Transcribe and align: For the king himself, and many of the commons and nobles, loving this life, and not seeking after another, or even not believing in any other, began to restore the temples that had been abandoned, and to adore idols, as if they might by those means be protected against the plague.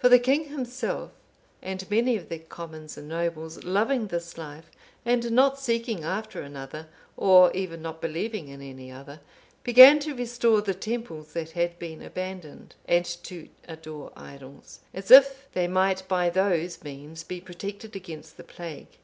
For 0.00 0.08
the 0.08 0.18
king 0.18 0.46
himself, 0.46 1.12
and 1.62 1.88
many 1.88 2.16
of 2.16 2.28
the 2.28 2.40
commons 2.40 2.98
and 2.98 3.06
nobles, 3.06 3.62
loving 3.62 4.08
this 4.08 4.36
life, 4.36 4.68
and 5.04 5.30
not 5.30 5.60
seeking 5.60 6.02
after 6.02 6.40
another, 6.42 6.88
or 7.16 7.52
even 7.52 7.80
not 7.80 8.00
believing 8.00 8.48
in 8.48 8.60
any 8.62 8.90
other, 8.90 9.20
began 9.62 10.00
to 10.00 10.12
restore 10.16 10.60
the 10.60 10.74
temples 10.74 11.34
that 11.34 11.52
had 11.52 11.78
been 11.78 12.02
abandoned, 12.02 12.74
and 12.88 13.04
to 13.22 13.48
adore 13.68 14.10
idols, 14.16 14.80
as 14.92 15.08
if 15.12 15.46
they 15.52 15.68
might 15.68 16.02
by 16.08 16.30
those 16.30 16.82
means 16.82 17.22
be 17.22 17.40
protected 17.40 17.94
against 17.94 18.38
the 18.38 18.42
plague. 18.42 18.88